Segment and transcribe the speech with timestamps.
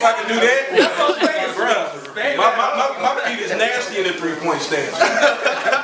[0.00, 0.70] If I can do that,
[2.14, 4.94] bruh, my, my, my, my feet is nasty in the three-point stance.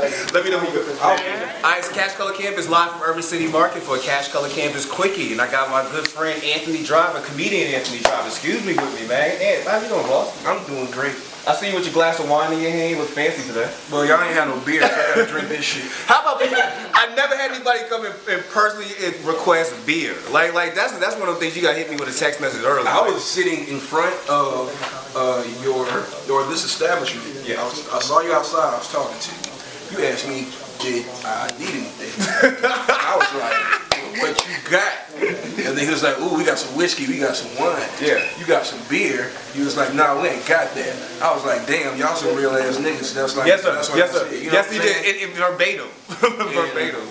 [0.32, 0.92] Let me know who you go.
[1.02, 4.48] All right, it's Cash Color Campus live from Urban City Market for a Cash Color
[4.48, 5.32] Campus Quickie.
[5.32, 8.28] And I got my good friend Anthony Driver, comedian Anthony Driver.
[8.28, 9.36] Excuse me with me, man.
[9.42, 10.32] Ant, how you doing, boss?
[10.46, 11.12] I'm doing great.
[11.46, 12.90] I see you with your glass of wine in your hand.
[12.90, 13.70] You look fancy today.
[13.90, 15.84] Well, y'all ain't had no beer, so I gotta drink this shit.
[16.06, 16.56] How about people?
[16.56, 18.88] I never had anybody come and, and personally
[19.24, 20.16] request beer.
[20.30, 22.40] Like, like that's that's one of the things you got hit me with a text
[22.40, 22.88] message earlier.
[22.88, 24.68] I was sitting in front of
[25.16, 25.84] uh, your
[26.28, 27.24] or this establishment.
[27.46, 27.60] Yeah.
[27.60, 28.74] I, was, I saw you outside.
[28.74, 29.59] I was talking to you.
[29.90, 30.46] You asked me,
[30.78, 32.24] did I need anything?
[32.62, 34.92] I was like, what you got?
[35.20, 37.86] And then he was like, ooh, we got some whiskey, we got some wine.
[38.00, 38.26] Yeah.
[38.38, 39.30] You got some beer.
[39.52, 41.22] He was like, nah, we ain't got that.
[41.22, 43.14] I was like, damn, y'all some real ass niggas.
[43.14, 43.74] That's like, Yes, sir.
[43.74, 44.26] That's what Yes, sir.
[44.32, 45.22] You know yes, he did.
[45.22, 45.88] In, in verbatim.
[46.08, 47.06] verbatim.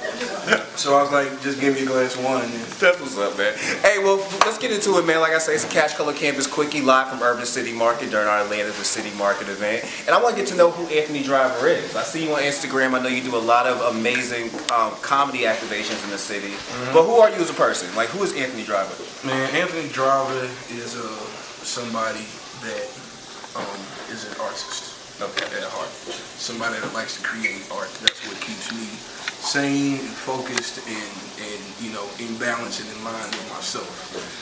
[0.76, 2.50] So I was like, just give me a glass of wine.
[2.50, 2.66] Then.
[2.80, 3.54] That's what's up, man.
[3.84, 5.20] Hey, well, let's get into it, man.
[5.20, 8.28] Like I say, it's a Cash Color Campus Quickie live from Urban City Market during
[8.28, 9.84] our Atlanta the City Market event.
[10.08, 11.96] And I want to get to know who Anthony Driver is.
[11.96, 12.94] I see you on Instagram.
[12.94, 16.54] I know you do a lot of amazing um, comedy activations in the city.
[16.94, 17.94] But who are you as a person?
[17.96, 18.94] Like, who is Anthony Driver?
[19.26, 21.02] Man, Anthony Driver is uh,
[21.64, 22.26] somebody
[22.66, 22.88] that
[23.56, 23.80] um,
[24.12, 25.44] is an artist Okay.
[25.52, 25.92] at heart.
[26.40, 27.92] Somebody that likes to create art.
[28.00, 28.88] That's what keeps me
[29.44, 31.12] sane and focused and,
[31.44, 33.92] and you know, in balance and in line with myself.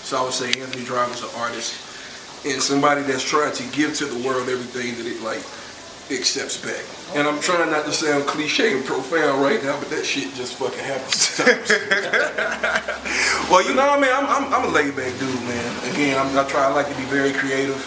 [0.06, 1.73] So I would say Anthony Driver's an artist
[2.45, 5.42] and somebody that's trying to give to the world everything that it like
[6.11, 6.83] accepts back.
[7.16, 10.55] And I'm trying not to sound cliche and profound right now, but that shit just
[10.55, 11.39] fucking happens
[13.50, 15.94] well, you know, what I mean, I'm, I'm, I'm a laid back dude, man.
[15.94, 17.80] Again, I'm, I try, I like to be very creative,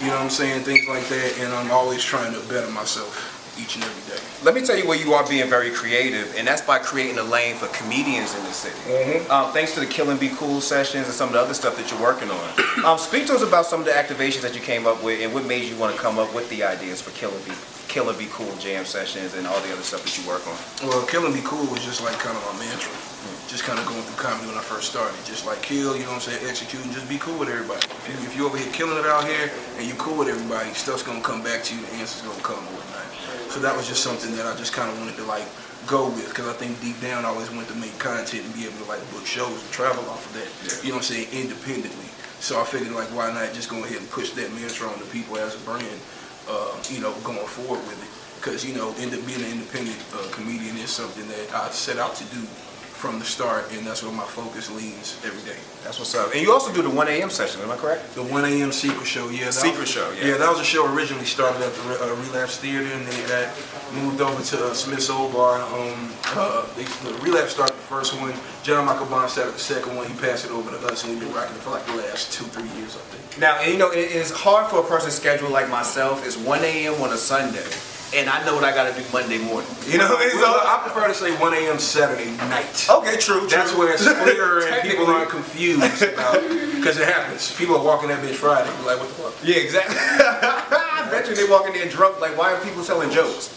[0.00, 3.35] you know what I'm saying, things like that, and I'm always trying to better myself
[3.58, 4.22] each and every day.
[4.44, 7.22] Let me tell you where you are being very creative, and that's by creating a
[7.22, 8.76] lane for comedians in the city.
[9.28, 11.76] Um, thanks to the Kill and Be Cool sessions and some of the other stuff
[11.76, 12.50] that you're working on.
[12.86, 15.32] Um, speak to us about some of the activations that you came up with, and
[15.32, 17.52] what made you want to come up with the ideas for Kill and Be
[17.88, 20.54] Kill and Be Cool jam sessions and all the other stuff that you work on.
[20.86, 22.92] Well, Kill and Be Cool was just like kind of my mantra.
[23.48, 25.16] Just kind of going through comedy when I first started.
[25.24, 27.80] Just like kill, you know what I'm saying, execute, and just be cool with everybody.
[27.86, 30.70] If you, if you over here killing it out here and you cool with everybody,
[30.74, 33.05] stuff's going to come back to you, the answer's going to come and whatnot.
[33.56, 35.48] So that was just something that I just kind of wanted to like
[35.88, 38.68] go with because I think deep down I always wanted to make content and be
[38.68, 41.32] able to like book shows and travel off of that, you know what I'm saying,
[41.32, 42.12] independently.
[42.36, 45.08] So I figured like why not just go ahead and push that mantra on the
[45.08, 45.88] people as a brand,
[46.52, 48.12] uh, you know, going forward with it.
[48.36, 51.96] Because, you know, end up being an independent uh, comedian is something that I set
[51.96, 52.44] out to do
[52.96, 55.58] from the start, and that's where my focus leans every day.
[55.84, 56.32] That's what's up.
[56.32, 57.28] And you also do the 1 a.m.
[57.30, 58.14] session, am I correct?
[58.14, 58.72] The 1 a.m.
[58.72, 59.44] Secret Show, yeah.
[59.46, 60.28] that Secret was- Show, yeah.
[60.28, 63.42] Yeah, that was a show originally started at the Re- uh, Relapse Theater, and then
[63.44, 63.50] it
[63.94, 65.60] moved over to uh, Smith's Old Bar.
[65.60, 68.32] Um, uh, they, the Relapse started the first one.
[68.62, 70.06] John Michael Bond started the second one.
[70.08, 72.32] He passed it over to us, and we've been rocking it for like the last
[72.32, 73.38] two, three years, I think.
[73.38, 76.26] Now, you know, it is hard for a person schedule like myself.
[76.26, 76.94] It's 1 a.m.
[77.02, 77.62] on a Sunday,
[78.14, 79.70] and I know what I got to do Monday morning.
[79.86, 80.38] You know what I mean?
[80.38, 81.78] So, I prefer to say 1 a.m.
[81.78, 82.86] Saturday night.
[82.88, 83.48] okay, true, true.
[83.48, 86.40] That's where it's clearer and people aren't confused about
[86.76, 87.54] because it happens.
[87.56, 89.34] People are walking that bitch Friday, be like, what the fuck?
[89.42, 89.96] Yeah, exactly.
[89.98, 92.20] I bet you they walk in there drunk.
[92.20, 93.50] Like, why are people telling jokes?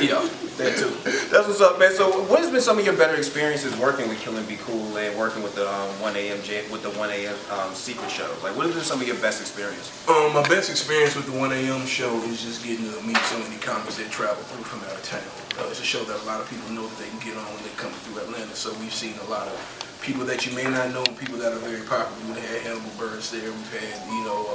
[0.00, 0.26] Yeah,
[0.56, 0.90] that too.
[1.30, 1.94] That's what's up, man.
[1.94, 4.98] So, what has been some of your better experiences working with Kill and Be Cool
[4.98, 6.42] and working with the um, 1 a.m.
[6.74, 7.38] With the 1 a.m.
[7.54, 8.26] Um, secret show?
[8.42, 9.94] Like, what have been some of your best experiences?
[10.10, 11.86] Um, my best experience with the 1 a.m.
[11.86, 15.04] show is just getting to meet so many comics that travel through from out of
[15.06, 15.22] town.
[15.54, 17.46] Uh, it's a show that a lot of people know that they can get on
[17.54, 18.50] when they come through Atlanta.
[18.58, 19.54] So we've seen a lot of
[20.02, 22.34] people that you may not know, people that are very popular.
[22.34, 23.46] We had Hannibal Buress there.
[23.46, 24.49] We've had, you know,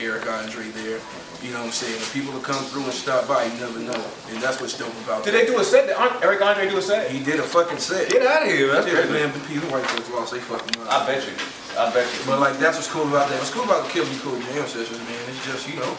[0.00, 1.00] Eric Andre there.
[1.42, 2.00] You know what I'm saying?
[2.00, 4.00] The people that come through and stop by, you never know.
[4.32, 5.44] And that's what's dope about Did that.
[5.44, 5.86] they do a set?
[5.88, 7.10] Did Eric Andre do a set?
[7.10, 8.10] He did a fucking set.
[8.10, 8.68] Get out of here.
[8.72, 10.90] That's Yeah, man, the people white folks lost they fucking mind.
[10.90, 11.32] I bet you.
[11.76, 12.20] I bet you.
[12.26, 13.38] But like that's what's cool about that.
[13.38, 15.92] What's cool about the Kill and Be Cool Jam sessions, man, it's just, you know,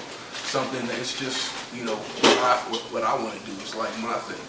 [0.45, 3.53] something that it's just, you know, what I, what, what I want to do.
[3.61, 4.41] It's like my thing.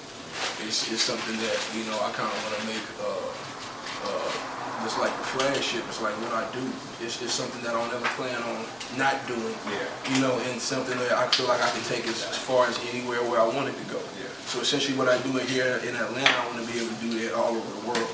[0.66, 3.28] It's, it's something that, you know, I kind of want to make, uh,
[4.88, 5.84] just like the flagship.
[5.84, 6.64] It's like what I do.
[7.04, 8.64] It's, it's something that I don't ever plan on
[8.96, 9.52] not doing.
[9.68, 9.84] Yeah.
[10.16, 12.80] You know, and something that I feel like I can take as, as far as
[12.88, 14.00] anywhere where I want it to go.
[14.16, 14.32] Yeah.
[14.48, 17.10] So essentially what I do here in Atlanta, I want to be able to do
[17.20, 18.08] that all over the world.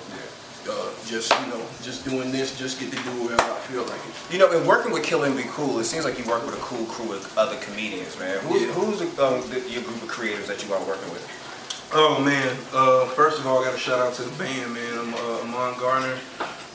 [0.67, 3.85] Uh, just, you know, just doing this, just get to do it wherever I feel
[3.85, 4.33] like it.
[4.33, 6.57] You know, in working with Kill and Be Cool, it seems like you work with
[6.57, 8.39] a cool crew of other comedians, man.
[8.49, 8.73] Who's, Yeah.
[8.73, 11.23] who's um, the, your group of creators that you are working with?
[11.93, 14.99] Oh man, uh, first of all, I got to shout out to the band, man.
[14.99, 16.17] I'm uh, Amon Garner,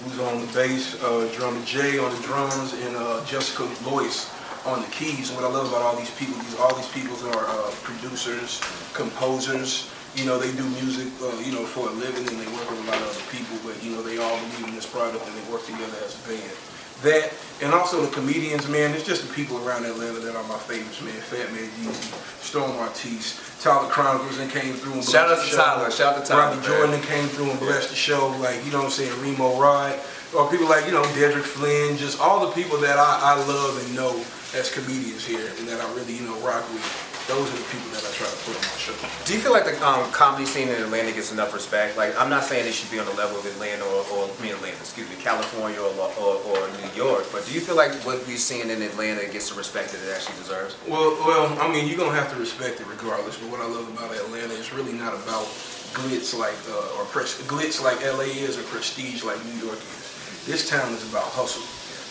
[0.04, 4.32] who's on the bass, uh, drummer Jay on the drums, and uh, Jessica Lois
[4.66, 5.30] on the keys.
[5.30, 8.62] And what I love about all these people, these all these people are uh, producers,
[8.94, 9.92] composers.
[10.16, 12.82] You know, they do music, uh, you know, for a living, and they work with
[12.82, 13.58] a lot of other people.
[13.64, 16.28] But you know, they all believe in this product, and they work together as a
[16.28, 16.58] band.
[17.04, 20.58] That, and also the comedians, man, it's just the people around Atlanta that are my
[20.58, 21.14] favorites, man.
[21.14, 25.56] Fat Man Yeezy, Storm Artiste, Tyler Chronicles and came through and blessed Shout out to.
[25.56, 26.68] Tyler, shout out to Tyler, Robbie.
[26.68, 30.00] Jordan came through and blessed the show, like, you know what I'm saying, Remo Rod,
[30.36, 33.84] or people like, you know, Dedrick Flynn, just all the people that I, I love
[33.86, 34.16] and know
[34.56, 37.09] as comedians here and that I really, you know, rock with.
[37.30, 38.98] Those are the people that I try to put on my show.
[39.22, 41.94] Do you feel like the um, comedy scene in Atlanta gets enough respect?
[41.96, 44.42] Like, I'm not saying it should be on the level of Atlanta or, or I
[44.42, 47.94] mean Atlanta, excuse me, California or, or, or New York, but do you feel like
[48.02, 50.74] what we're seeing in Atlanta gets the respect that it actually deserves?
[50.90, 53.38] Well, well, I mean, you're gonna have to respect it regardless.
[53.38, 55.46] But what I love about Atlanta is really not about
[55.94, 57.06] glitz like uh, or
[57.46, 60.46] glitz like LA is or prestige like New York is.
[60.50, 61.62] This town is about hustle.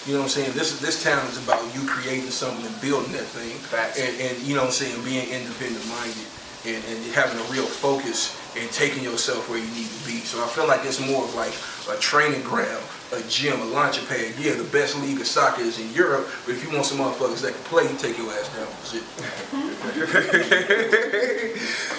[0.09, 0.57] You know what I'm saying?
[0.57, 4.01] This this town is about you creating something and building that thing, Facts.
[4.01, 6.25] and, and you know what I'm saying, being independent minded
[6.65, 10.25] and, and having a real focus and taking yourself where you need to be.
[10.25, 11.53] So I feel like it's more of like
[11.93, 12.81] a training ground,
[13.13, 14.35] a gym, a launching pad.
[14.39, 17.43] Yeah, the best league of soccer is in Europe, but if you want some motherfuckers
[17.43, 18.69] that can play, you take your ass down.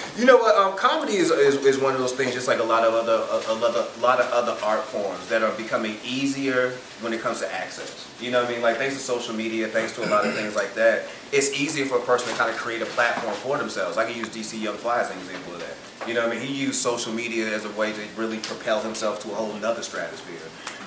[0.20, 0.54] You know what?
[0.54, 3.24] Um, comedy is, is, is one of those things, just like a lot of other
[3.30, 7.40] a, a a lot of other art forms that are becoming easier when it comes
[7.40, 8.06] to access.
[8.20, 8.60] You know what I mean?
[8.60, 11.86] Like thanks to social media, thanks to a lot of things like that, it's easier
[11.86, 13.96] for a person to kind of create a platform for themselves.
[13.96, 16.08] I can use DC Young Fly as an example of that.
[16.08, 16.46] You know what I mean?
[16.46, 19.82] He used social media as a way to really propel himself to a whole nother
[19.82, 20.36] stratosphere.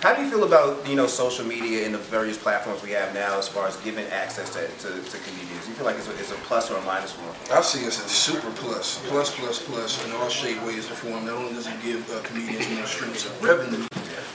[0.03, 3.13] How do you feel about you know social media and the various platforms we have
[3.13, 5.65] now as far as giving access to, to, to comedians?
[5.65, 7.23] You feel like it's a, it's a plus or a minus them?
[7.50, 11.25] I see us as super plus, plus, plus, plus in all shape, ways, and form.
[11.25, 13.88] Not only does it give uh, comedians more streams of revenue,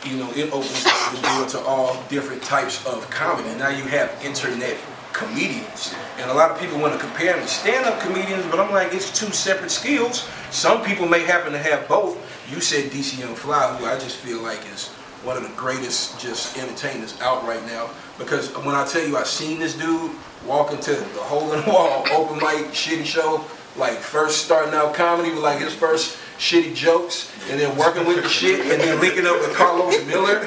[0.06, 3.54] you know, it opens up the door to all different types of comedy.
[3.58, 4.78] Now you have internet
[5.12, 8.72] comedians, and a lot of people want to compare them to stand-up comedians, but I'm
[8.72, 10.26] like, it's two separate skills.
[10.50, 12.16] Some people may happen to have both.
[12.50, 16.56] You said DC Fly, who I just feel like is one of the greatest just
[16.58, 17.90] entertainers out right now.
[18.18, 20.12] Because when I tell you I seen this dude
[20.46, 23.44] walk into the hole in the wall open mic shitty show,
[23.76, 28.22] like first starting out comedy with like his first shitty jokes, and then working with
[28.22, 30.44] the shit, and then linking up with Carlos Miller,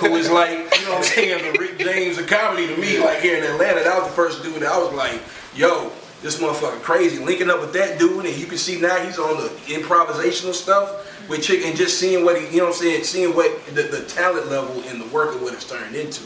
[0.00, 2.98] who is like, you know what I'm saying, the Rick James of comedy to me,
[2.98, 3.84] like here in Atlanta.
[3.84, 5.20] That was the first dude that I was like,
[5.54, 5.92] yo,
[6.22, 7.22] this motherfucker crazy.
[7.22, 11.03] Linking up with that dude, and you can see now he's on the improvisational stuff
[11.28, 13.82] with Chick, and just seeing what he, you know what I'm saying, seeing what the,
[13.82, 16.24] the talent level and the work of what it's turned into.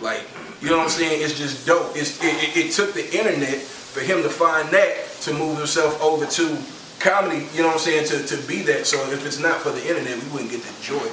[0.00, 0.22] Like,
[0.60, 1.22] you know what I'm saying?
[1.22, 1.96] It's just dope.
[1.96, 6.00] It's, it, it, it took the internet for him to find that to move himself
[6.02, 6.58] over to
[6.98, 8.86] comedy, you know what I'm saying, to, to be that.
[8.86, 11.06] So if it's not for the internet, we wouldn't get to enjoy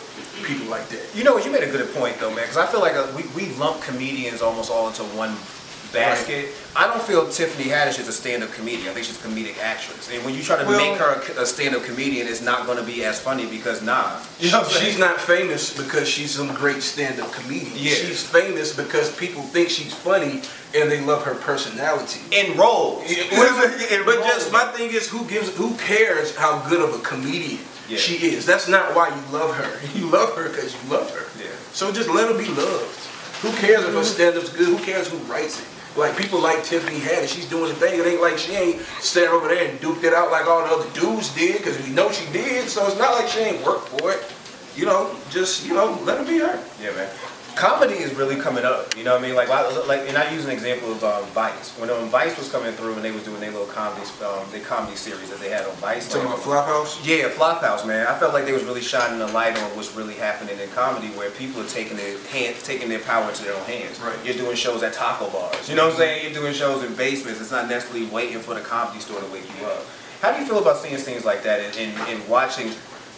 [0.44, 1.04] people like that.
[1.16, 1.46] You know what?
[1.46, 2.46] You made a good point though, man.
[2.46, 5.36] Because I feel like uh we, we lump comedians almost all into one
[5.92, 6.50] basket.
[6.76, 8.90] I don't feel Tiffany Haddish is a stand-up comedian.
[8.90, 10.10] I think she's a comedic actress.
[10.14, 12.78] And when you try to Well- make her a, a stand-up comedian, it's not going
[12.78, 14.20] to be as funny because nah.
[14.40, 14.86] You know what I'm saying?
[14.86, 17.72] She's not famous because she's some great stand-up comedian.
[17.76, 17.94] Yeah.
[17.96, 20.42] She's famous because people think she's funny
[20.76, 22.22] and they love her personality.
[22.32, 23.04] in roles.
[24.06, 27.98] But just my thing is, who gives, who cares how good of a comedian Yeah.
[27.98, 28.46] she is?
[28.46, 29.70] That's not why you love her.
[30.00, 31.26] You love her because you love her.
[31.42, 31.50] Yeah.
[31.74, 32.96] So just let her be loved.
[33.42, 34.68] Who cares if her stand-up's good?
[34.68, 35.68] Who cares who writes it?
[35.96, 38.00] Like people like Tiffany Haddish, she's doing the thing.
[38.00, 40.74] It ain't like she ain't standing over there and duped it out like all the
[40.74, 42.70] other dudes did, because we know she did.
[42.70, 44.24] So it's not like she ain't worked for it.
[44.76, 46.64] You know, just you know, let her be her.
[46.82, 47.10] Yeah, man.
[47.60, 48.96] Comedy is really coming up.
[48.96, 49.36] You know what I mean?
[49.36, 51.78] Like, like, and I use an example of um, Vice.
[51.78, 54.62] When um, Vice was coming through and they was doing their little comedy, um, their
[54.62, 56.08] comedy series that they had on Vice.
[56.08, 57.06] Talking like- about Flophouse.
[57.06, 58.08] Yeah, Flophouse, man.
[58.08, 61.08] I felt like they was really shining a light on what's really happening in comedy,
[61.08, 64.00] where people are taking their hand, taking their power into their own hands.
[64.00, 64.16] Right.
[64.24, 65.68] You're doing shows at taco bars.
[65.68, 66.24] You know what I'm saying?
[66.24, 67.42] You're doing shows in basements.
[67.42, 69.84] It's not necessarily waiting for the comedy store to wake you up.
[70.22, 72.72] How do you feel about seeing things like that and, and, and watching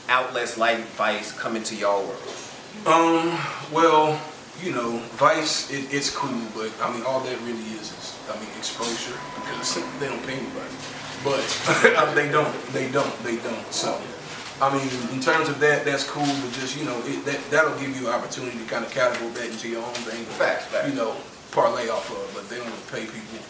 [0.09, 2.37] outlets like Vice come into your world?
[2.87, 3.37] Um,
[3.71, 4.19] well,
[4.63, 8.39] you know, Vice, it, it's cool, but I mean, all that really is is, I
[8.39, 10.75] mean, exposure because they don't pay anybody.
[11.23, 11.41] But
[12.15, 13.73] they don't, they don't, they don't.
[13.73, 13.99] So,
[14.61, 17.77] I mean, in terms of that, that's cool, but just you know, it, that that'll
[17.79, 20.23] give you an opportunity to kind of catapult that into your own thing.
[20.37, 20.89] Facts, facts.
[20.89, 21.15] You know,
[21.51, 23.41] parlay off of, but they don't pay people.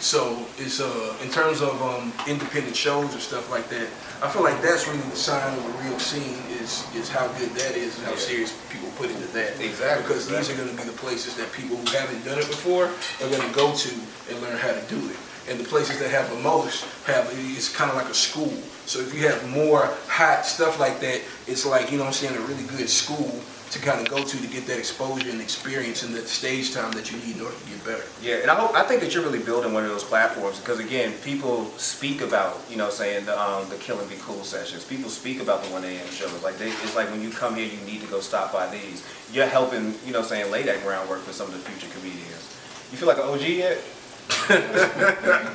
[0.00, 3.88] So it's uh in terms of um independent shows or stuff like that,
[4.22, 7.50] I feel like that's really the sign of a real scene is is how good
[7.56, 8.18] that is and how Yeah.
[8.18, 9.58] serious people put into that.
[9.60, 12.46] Exactly, Because these are going to be the places that people who haven't done it
[12.46, 13.90] before are going to go to
[14.30, 15.16] and learn how to do it.
[15.48, 18.52] And the places that have the most have it's kind of like a school.
[18.86, 22.20] So if you have more hot stuff like that, it's like you know what I'm
[22.20, 23.32] saying a really good school
[23.70, 26.92] to kind of go to to get that exposure and experience and the stage time
[26.92, 28.04] that you need in order to get better.
[28.22, 30.78] Yeah, and I hope I think that you're really building one of those platforms because
[30.78, 34.84] again, people speak about you know saying the um, the Kill and Be Cool sessions.
[34.84, 36.06] People speak about the 1 a.m.
[36.10, 36.42] shows.
[36.42, 39.04] Like they, it's like when you come here, you need to go stop by these.
[39.32, 42.52] You're helping you know saying lay that groundwork for some of the future comedians.
[42.92, 43.78] You feel like an OG yet?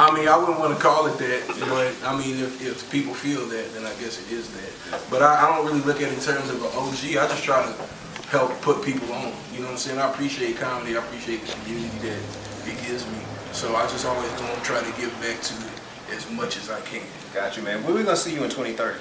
[0.00, 3.12] I mean, I wouldn't want to call it that, but I mean, if, if people
[3.12, 4.98] feel that, then I guess it is that.
[5.10, 7.20] But I, I don't really look at it in terms of an OG.
[7.20, 7.72] I just try to
[8.32, 9.34] help put people on.
[9.52, 9.98] You know what I'm saying?
[9.98, 10.96] I appreciate comedy.
[10.96, 12.16] I appreciate the community that
[12.64, 13.20] it gives me.
[13.52, 15.80] So I just always going to try to give back to it
[16.16, 17.04] as much as I can.
[17.34, 17.84] Got you, man.
[17.84, 18.96] Where we gonna see you in 2030?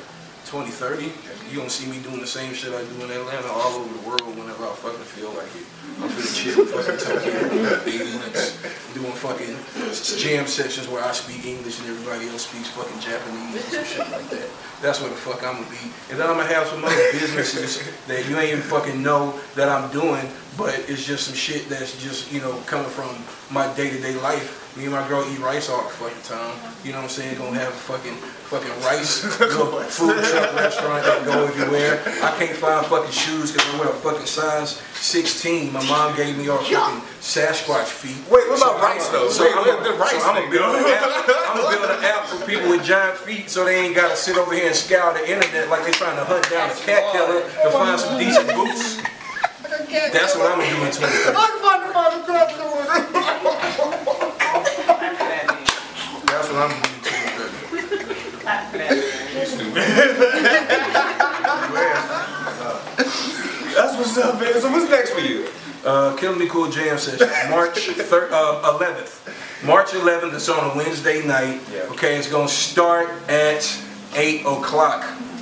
[0.51, 1.13] 2030,
[1.51, 4.07] you gonna see me doing the same shit I do in Atlanta all over the
[4.07, 5.65] world whenever I fucking feel like it.
[5.97, 7.33] I'm finna chill in fucking Tokyo
[8.21, 9.55] months, doing fucking
[10.21, 14.11] jam sessions where I speak English and everybody else speaks fucking Japanese and some shit
[14.11, 14.47] like that.
[14.81, 15.91] That's where the fuck I'm gonna be.
[16.11, 19.67] And then I'm gonna have some other businesses that you ain't even fucking know that
[19.67, 23.09] I'm doing, but it's just some shit that's just, you know, coming from
[23.49, 24.58] my day-to-day life.
[24.77, 26.55] Me and my girl eat rice all the fucking time.
[26.85, 27.37] You know what I'm saying?
[27.37, 28.15] Gonna have a fucking
[28.47, 31.99] fucking rice little food truck restaurant that go everywhere.
[32.23, 35.73] I can't find fucking shoes because I wear a fucking size 16.
[35.73, 38.15] My mom gave me all fucking Sasquatch feet.
[38.31, 39.27] Wait, what about So I'm rice, though?
[39.29, 41.03] So Wait, I'm wait, a- the rice so I'm gonna build an app.
[41.27, 44.37] I'm gonna build an app for people with giant feet so they ain't gotta sit
[44.37, 47.41] over here and scour the internet like they trying to hunt down a cat killer
[47.41, 49.01] to find some decent boots.
[50.13, 51.33] That's what I'm gonna do in 2030.
[56.25, 58.79] That's what I'm gonna do in 2030.
[62.59, 64.53] That's what's up, man.
[64.59, 65.47] So what's next for you?
[65.89, 69.65] Uh, Kill and Be Cool Jam Session, March uh, 11th.
[69.65, 71.59] March 11th, it's on a Wednesday night.
[71.73, 71.79] Yeah.
[71.89, 73.65] Okay, it's gonna start at
[74.13, 75.01] 8 o'clock.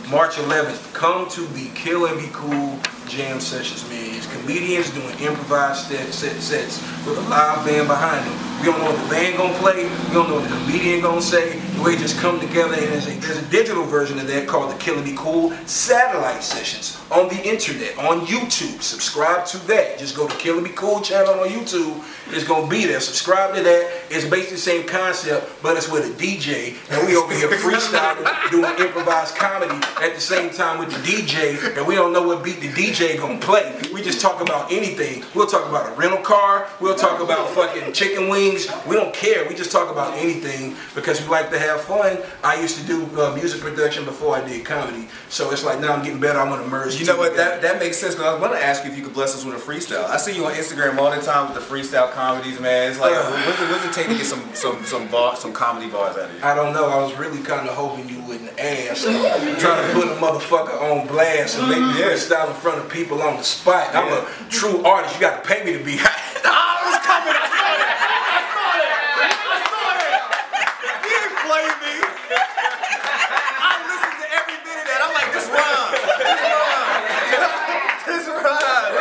[0.10, 4.16] March 11th, come to the Kill and Be Cool Jam Sessions, man.
[4.16, 8.48] It's comedians doing improvised set, set, sets with a live band behind them.
[8.60, 11.22] We don't know what the band gonna play, we don't know what the comedian gonna
[11.22, 11.62] say.
[11.84, 14.78] We just come together and there's a, there's a digital version of that called the
[14.80, 18.82] Kill and Be Cool Satellite Sessions on the internet, on YouTube.
[18.82, 20.00] Subscribe to that.
[20.00, 22.04] Just go to Kill and Be Cool channel on YouTube.
[22.34, 23.00] It's gonna be there.
[23.00, 23.97] Subscribe to that.
[24.10, 28.26] It's basically the same concept, but it's with a DJ, and we over here freestyling,
[28.52, 32.44] doing improvised comedy at the same time with the DJ, and we don't know what
[32.44, 33.76] beat the DJ gonna play.
[33.94, 35.24] We just talk about anything.
[35.36, 36.68] We'll talk about a rental car.
[36.80, 38.68] We'll talk about fucking chicken wings.
[38.88, 39.48] We don't care.
[39.48, 42.20] We just talk about anything because we like to have fun.
[42.44, 45.94] I used to do uh, music production before I did comedy, so it's like now
[45.94, 46.40] I'm getting better.
[46.40, 47.00] I'm gonna merge.
[47.00, 47.36] You know what?
[47.36, 47.74] That together.
[47.74, 48.16] that makes sense.
[48.16, 50.06] Cause I was gonna ask you if you could bless us with a freestyle.
[50.06, 52.90] I see you on Instagram all the time with the freestyle comedies, man.
[52.92, 53.32] It's like, Uh.
[53.46, 56.30] what's it, what's it take to get some some some bar, some comedy bars out
[56.30, 56.39] of you?
[56.44, 56.86] I don't know.
[56.88, 59.04] I was really kind of hoping you wouldn't ask.
[59.04, 62.13] trying to put a motherfucker on blast and make me Yeah.
[62.13, 63.96] freestyle in front of people on the spot.
[63.96, 65.16] I'm a true artist.
[65.16, 66.13] You got to pay me to be hot.
[66.46, 67.34] I was coming.
[67.34, 67.82] I saw it.
[67.82, 68.92] I saw it.
[69.25, 70.13] I saw it.
[71.01, 71.94] You didn't play me.
[72.38, 75.00] I listened to every bit of that.
[75.01, 75.89] I'm like, this rhyme.
[75.98, 76.94] This rhyme.
[78.06, 78.94] This rhyme.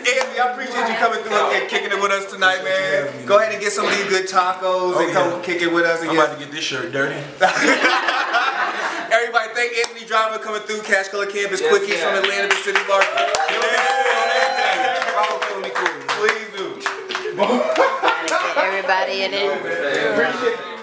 [0.00, 3.26] Anthony, I appreciate you coming through and kicking it with us tonight, man.
[3.26, 5.42] Go ahead and get some of these good tacos Oh, and come yeah.
[5.44, 6.10] kick it with us Again.
[6.10, 7.14] I'm about to get this shirt dirty.
[9.10, 10.82] Everybody, thank Anthony Driver coming through.
[10.82, 12.14] Cash Color Campus, Yes, Quickies yeah.
[12.14, 13.10] from Atlanta to City Market.
[15.14, 15.70] Follow Killing Me
[16.18, 16.66] Please do.
[18.58, 19.44] everybody in it.
[19.64, 20.76] Yeah.